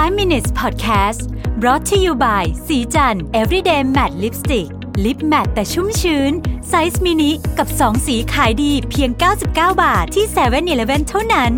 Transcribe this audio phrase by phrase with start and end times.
[0.00, 1.20] 5 minutes podcast
[1.60, 4.68] brought to you by ศรีจันทร์ everyday matte lipstick
[5.04, 6.32] lip matte แต่ชุ่มชื้น
[6.68, 9.46] ไซส์มินิกับ 2 สีขายดีเพียง 99
[9.82, 11.52] บาทที่7-Eleven เท่านั้น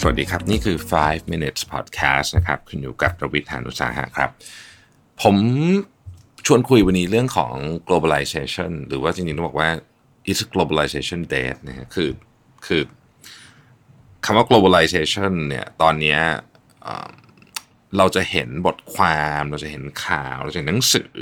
[0.00, 4.30] สวัสดีครับ นี่คือ 5 minutes podcast นะครับคุณอยู่กับผมรวิศ หาญอุตสาหะครับ
[5.22, 5.36] ผม
[6.46, 7.54] ชวนคุยวันนี้เรื่องของ
[7.88, 9.70] globalization หรือว่าจริงๆต้องบอกว่า
[10.30, 12.10] is globalization dead นะฮะคือ
[12.66, 12.82] คือ
[14.24, 16.20] คำว่า globalization เนี่ยตอนเนี้ย
[17.96, 21.14] เราจะเห็นบทความเราจะเห็นข่าวเราจะเห็นหนังสือ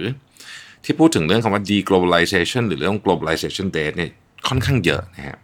[0.85, 4.11] ที่พูดถึงเรื่องคำว่า deglobalization หรือเรื่อง globalization dead เนี่ย
[4.49, 5.39] ค่อนข้างเยอะนะฮะ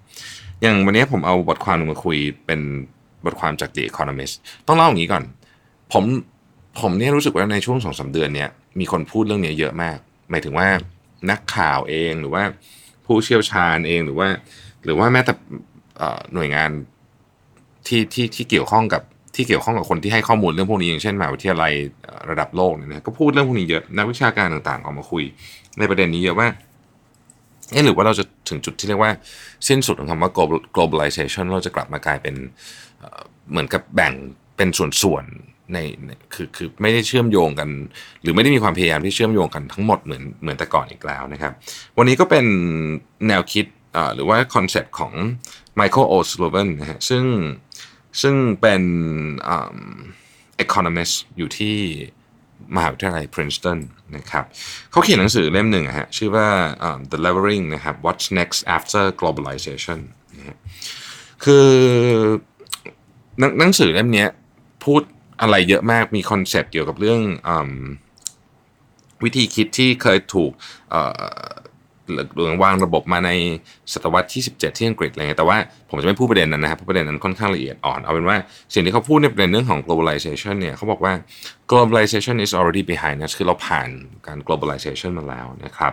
[0.62, 2.60] อย่างวันนี้ผมเอาบทความหนึ่งมาคุยเป็น
[3.24, 4.34] บทความจาก The Economist
[4.66, 5.24] ต้องเล่าอย่างนี้ก่อน
[5.92, 6.04] ผม
[6.80, 9.98] ผมเนี่ยรู้สึกว่าในช่วงสองสาเดือนเนี่ยมีคนพูดเรื่องนี้เยอะมาก
[10.30, 10.68] หมายถึงว่า
[11.30, 12.42] นักข่าวเองหรือว่า
[13.06, 14.28] ผู้เชี่ยวชาญเองหรือว่า
[14.84, 15.32] หรือว่าแม้แต่
[16.34, 16.70] หน่วยงาน
[17.86, 19.02] ที่ที่ที่เกี่ยวข้องกับ
[19.34, 21.73] ที่เกี่ยวข้องกับคนที่ให้ข้อมูลเรื่องพวกนี้อย่างเช่นมหาวิทยาลัย
[22.30, 25.24] ระดับโลกเนี่ยนะก็พูดเรื่องพวกนี้เยอะนักวิชาการต่างๆออกมาคุย
[25.79, 26.48] ในประเด็นนี้เยอะว่า
[27.73, 29.12] เอ๊ะหรือว่าเราจะถึงจุดที่เรียกว่า
[29.68, 30.30] สิ้นสุดของคำว่า
[30.76, 32.34] globalization เราจะกลับมากลายเป็น
[33.51, 34.12] เหมือนกับแบ่ง
[34.57, 34.68] เป็น
[35.02, 37.68] ส่วนๆในในคือคือไม่ได้เชื่อมโยงกัน
[38.23, 41.52] หรือไม่ได้มีความพยายามที่เชื่อมโยงกันทั้งหมดเหมือนเหมือนแต่ก่อนอีกแล้วนะครับ
[41.98, 42.45] วันนี้ก็เป็น
[43.29, 43.66] แนวคิด
[44.14, 45.12] หรือว่าคอนเซปต์ของ
[45.79, 46.14] Michael O.
[46.30, 47.23] Sullivan นะฮะซึ่ง
[48.21, 48.82] ซึ่งเป็น
[49.45, 49.80] เอืม
[50.65, 51.77] economist อยู่ที่
[52.77, 53.79] มหาวิทยาลัย Princeton
[54.16, 54.45] นะครับ
[54.91, 56.49] เขาเขียนหนังสือเล่มหนึ่งอะฮะชื่อว่า
[56.82, 60.01] อืม The Levering นะครับ What's Next After Globalization
[60.37, 60.59] นะ
[61.45, 61.69] คือ
[63.38, 64.26] หนังหนังสือเล่มนี้
[64.84, 65.03] พูด
[65.41, 67.50] อะไรเยอะมากมีคอนเซปต์เกี่ยวกับเรื่องอ
[69.25, 70.53] วิธีคิดที่เคยถูก
[72.34, 73.31] หรือวางระบบมาใน
[73.93, 75.56] ศตวรรษที่ 17 ที่อังกฤษอะไรเงี้ยแต่ว่า
[75.88, 78.37] ผมจะไม่พูดประเด็นนั้นนะครับเพราะประเด็นนั้นค่อนข้างละเอียดอ่อนเอาเป็นว่า
[78.75, 81.12] สิ่งที่เขาพูดในประเด็นเรื่องของ globalization เนี่ยเขาบอกว่า
[81.71, 83.88] globalization is already behind us คือเราผ่าน
[84.27, 85.93] การ globalization มาแล้วนะครับ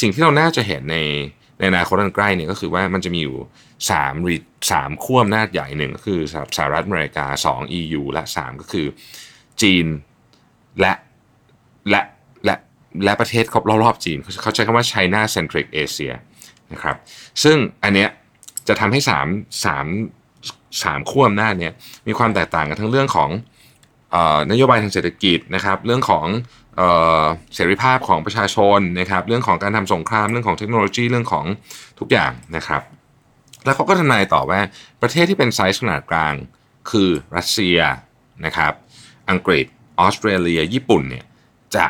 [0.00, 0.98] สิ่งที่เราน่าจะเห็นใน
[1.58, 3.36] ในอนาคตอันใกล้เนี่ยก็คือว่ามันจะมีอยู่
[3.82, 4.36] 3รี
[4.72, 6.20] สามขั้วอำนาจใหญ่หนึ่งก็คือ
[6.56, 8.86] สหรัฐอเมริกา 2 EU และ 3 ก็คือ
[9.62, 9.86] จีน
[10.80, 10.92] และ
[11.90, 12.02] และ
[13.04, 16.12] และประเทศครอบรอบๆจีน เขาใช้คำว่า China centric Asia
[16.72, 16.96] นะครับ
[17.42, 18.08] ซึ่งอันเนี้ย
[18.68, 19.26] จะทำให้สาม
[19.64, 19.86] สาม
[20.82, 21.72] สามขั้วอำนาจเนี้ย
[22.06, 23.30] มีความแตกต่างกันทั้งเรื่องของ
[24.14, 26.26] ออนโยบายทางเศรษฐกิจนะครับ เรื่องของ
[27.54, 31.44] เสรีภาพของประชาชนนะครับ เรื่องของการทำสงครามเรื่องของเทคโนโลยีเรื่องของ
[31.98, 32.82] ทุกอย่างนะครับ
[33.64, 34.60] แล้วเขาก็ทำนายต่อว่า
[35.02, 36.34] ประเทศที่เป็นไซส์ขนาดกลาง
[36.90, 37.78] คือรัสเซีย
[38.46, 38.72] นะครับ
[39.30, 39.66] อังกฤษ
[40.00, 41.24] ออสเตรเลีย ญี่ปุ่นเนี่ย
[41.76, 41.86] จะ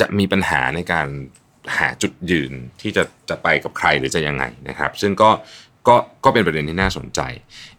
[0.00, 1.06] จะมีปัญหาในการ
[1.78, 5.30] หาจุดยืนที่จะจะไปกับใครหรือจะยังไงนะครับ ซึ่งก็
[5.88, 7.20] ก็ก็เป็นประเด็นที่น่าสนใจ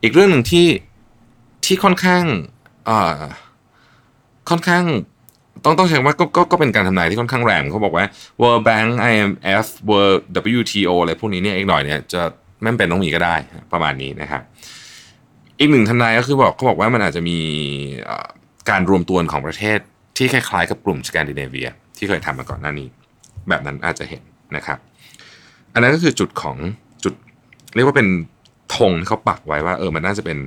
[0.03, 0.67] อีกเรื่องหนึ่งที่
[1.65, 2.23] ที่ค่อนข้าง
[2.89, 3.21] อ่อ
[4.49, 4.83] ค่อนข้าง
[5.63, 8.05] ต้องต้องใช้คำว่าก็ก็ก็เป็นการทำนายที่ค่อนข้างแรงเขาบอกว่า
[8.41, 10.19] World Bank IMF World
[10.57, 12.21] WTO อะไรพวกนี้เนี่ยอีกหน่อยเนี่ยจะ
[12.61, 13.35] ไม่เป็นต้องมีก็ได้
[13.73, 14.41] ประมาณนี้นะครับ
[15.59, 17.39] อีกหนึ่งทำนายก็คือบอกเขาบอกว่ามันอาจจะมี
[18.69, 19.79] การรวมตัวของประเทศ
[20.17, 22.87] ที่คล้ายๆกับกลุ่มสแกนดิเนเวีย ที่เคยทำมาก่อนหน้านี้
[23.49, 24.23] แบบนั้นอาจจะเห็น
[24.55, 24.77] นะครับ
[25.73, 26.57] อันนั้นก็คือจุดของ
[27.03, 27.13] จุด
[27.75, 28.07] เรียกว่าเป็น
[28.75, 30.37] ธงที่เขาปักไว้ว่าเออมันน่าจะเป็น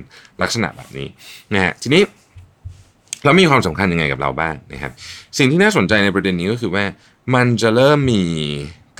[0.41, 1.07] ลักษณะแบบนี้
[1.53, 2.01] นะฮะทีนี้
[3.23, 4.91] แล้วมีความสำคัญยังไงกับเราบ้างนะครับ
[5.37, 6.85] สิ่งที่น่าสนใจในประเด็นนี้ก็คือว่า
[7.35, 8.23] มันจะเริ่มมี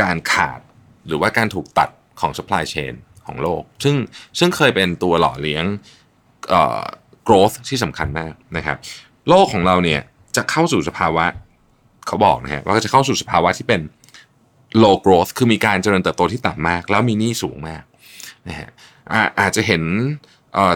[0.01, 0.59] การขาด
[1.07, 2.94] หรือว่าการถูกตัดของ supply chain
[3.25, 3.95] ของโลก ซึ่ง
[4.40, 5.66] ซึ่งเคยเป็นตัวหล่อเลี้ยง
[6.50, 6.81] เอ่อ
[7.28, 8.78] growth ที่สำคัญมากนะครับ
[9.29, 10.01] โลกของเราเนี่ย
[10.35, 11.25] จะเข้าสู่สภาวะ
[12.07, 13.81] เขาบอกนะฮะว่าจะเข้าสู่สภาวะที่เป็น
[14.84, 17.84] low growth คือมีการเจริญเติบโตที่ต่ำมาก แล้วมีหนี้สูงมาก
[18.47, 18.69] นะฮะ
[19.12, 19.84] อาอาจจะเห็น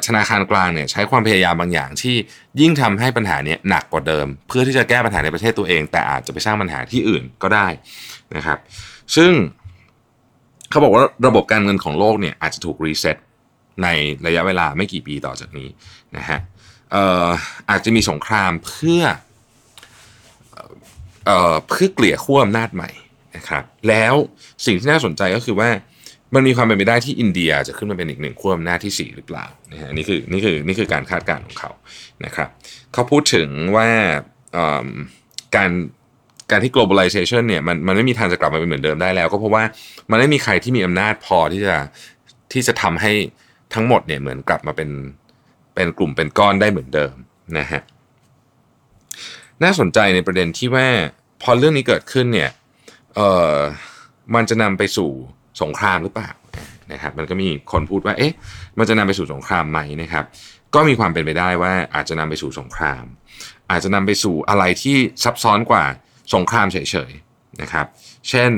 [0.08, 2.16] ธนาคารกลางเนี่ยใช้ความพยายามบางอย่างที่
[2.62, 7.68] ยิ่งทำให้ปัญหานี้หนักกว่าเดิม เพื่อที่จะแก้ปัญหาในประเทศตัวเอง แต่อาจจะไปสร้างปัญหาที่อื่นก็ได้
[8.36, 8.60] นะครับ
[9.16, 9.32] ซึ่ง
[10.70, 13.18] เขาบอกว่าระบบการเงินของโลกเนี่ยอาจจะถูกรีเซ็ต
[13.84, 13.88] ใน
[14.28, 15.70] ระยะเวลาไม่กี่ปีต่อจากนี้
[16.18, 16.40] นะฮะ
[16.96, 17.28] ออ
[17.70, 19.02] อาจจะมีสงครามเพื่อ
[21.68, 22.90] เพื่อเกลี่ยขั้วอำนาจใหม่
[23.36, 24.16] นะครับ แล้ว
[24.66, 25.70] สิ่งที่น่าสนใจก็คือว่า
[26.36, 31.72] มันมีความเป็นไปได้ที่อินเดียจะขึ้นมาเป็นอีกหนึ่งขั้วอำนาจที่สี่หรือเปล่านะฮะนี่คือนี่คือนี่คือการคาดการณ์ของเขา
[32.26, 32.50] นะครับ
[32.94, 33.88] เขาพูดถึงว่า
[35.56, 35.70] การ
[36.52, 39.64] การที่ globalization เนี่ยมันมันไม่มีทางจะกลับมาเป็นเหมือนเดิมได้แล้ว ก็เพราะว่า
[40.12, 41.78] มันไม่มีใครที่มีอำนาจพอที่จะ
[42.52, 43.12] ที่จะทำให้
[43.74, 44.90] ทั้งหมดเนี่ยเหมือนกลับมาเป็น
[45.76, 47.14] เป็นกลุ่มเป็นก้อนได้เหมือนเดิม
[47.58, 47.82] นะฮะ
[49.64, 50.88] น่าสนใจในประเด็นที่ว่า
[51.42, 52.52] พอเรื่องนี้เกิดขึ้นเนี่ย
[53.16, 53.20] เอ
[53.52, 53.56] อ
[54.36, 55.10] มันจะนำไปสู่
[55.62, 56.30] สงครามหรือเปล่า
[56.92, 58.34] นะครับมันก็มีคนพูดว่าเอ๊ะ
[58.78, 60.26] มันจะนำไปสู่สงครามไหมนะครับ
[60.76, 63.04] ก็มีความเป็นไปได้ว่าอาจจะนำไปสู่สงคราม
[63.72, 65.84] อาจจะนำไปสู่อะไรที่ซับซ้อนกว่า
[66.34, 66.78] สงครามเฉ
[67.10, 67.86] ยๆนะครับ
[68.30, 68.52] เช่น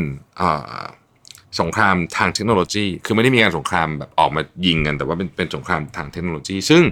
[1.60, 6.84] สงครามทางเทคโนโลยี คือไม่ได้มีการสงครามแบบออกมายิงกัน แต่ว่าเป็นเป็นสงครามทางเทคโนโลยี ซึ่ง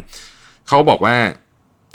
[0.68, 1.16] เขาบอกว่า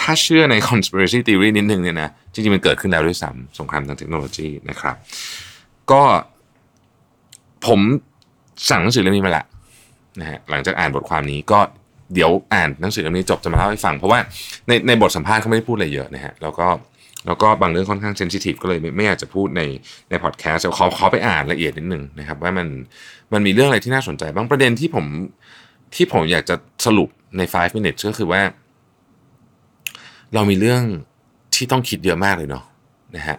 [0.00, 4.96] ถ้าเชื่อใน conspiracy theory นิดนึงเนี่ยนะจริงๆ มันเกิดขึ้นแล้วด้วยซ้ำสงครามทางเทคโนโลยีนะครับ
[5.90, 6.02] ก็
[7.66, 7.80] ผม
[8.70, 9.44] สั่งหนังสือเล่มนี้มาละ
[10.20, 11.60] นะฮะหลังจากอ่านบทความนี้ก็
[12.14, 14.20] เดี๋ยวอ่านหนังสือเล่มนี้จบจะมาเล่าให้ฟัง เพราะว่า
[14.68, 16.66] ในในบทสัมภาษณ์เขาไม่ได้พูดอะไรเยอะนะฮะแล้วก็
[17.26, 19.62] แล้วก็บางเรื่องค่อนข้างเซนซิทีฟก็เลยไม่ไม่อยากจะพูดใน
[20.10, 22.68] ในพอดแคสต์ขอขอไปอ่านละเอียดนิดนึงนะครับ ว่ามัน
[23.32, 25.06] มันมีเรื่องอะไรที่น่าสนใจ บางประเด็นที่ผม
[25.94, 26.54] ที่ผมอยากจะ
[26.86, 28.42] สรุปใน 5 minutes ก็คือว่า
[30.34, 30.82] เรามีเรื่อง
[31.54, 32.64] ที่ต้องคิดเยอะมากเลยเนาะ
[33.16, 33.38] นะฮะ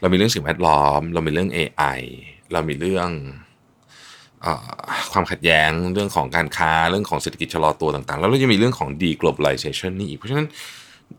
[0.00, 2.00] เรามีเรื่องสิ่งแวดล้อม เรามีเรื่อง AI
[2.52, 3.10] เรามีเรื่อง
[5.12, 10.46] ความขัดแย้งเรื่องของการค้าเรื่องของเศรษฐกิจชะลอตัวต่างๆ แล้วเราจะมีเรื่องของ deglobalization นี่อีกเพราะฉะนั้น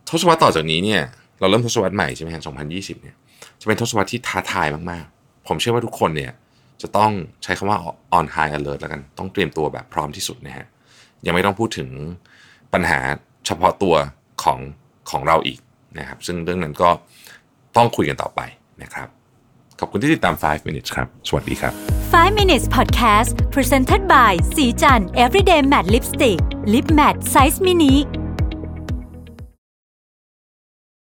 [0.09, 1.01] ทศวรรษต่อจากนี้เนี่ย
[1.39, 2.41] เราเริ่มทศวรรษใหม่ใช่ไหมฮะ
[2.71, 3.15] 2020 เนี่ย
[3.61, 6.31] จะเป็นทศวรรษที่ท้าทายมากๆ ผมเชื่อว่าทุกคนเนี่ย
[6.81, 7.11] จะต้อง
[7.43, 7.77] ใช้คำว่า
[8.17, 10.65] on high alert แล้วกัน ต้องเตรียมตัวแบบพร้อมที่สุดนะฮะ
[11.25, 11.89] ยังไม่ต้องพูดถึง
[12.73, 12.99] ปัญหา
[13.45, 13.95] เฉพาะตัว
[14.43, 14.59] ของ
[15.11, 15.59] ของเราอีก
[15.97, 16.89] นะครับ ซึ่งเรื่องนั้นก็
[17.75, 18.41] ต้องคุยกันต่อไป
[18.83, 19.07] นะครับ
[19.79, 21.73] ขอบคุณที่ติดตาม 5 minutes ครับ สวัสดีครับ
[22.11, 26.39] 5 minutes podcast presented by สีจัน everyday matte lipstick
[26.73, 27.93] lip matte size mini